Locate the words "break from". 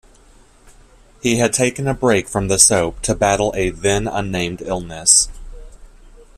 1.93-2.47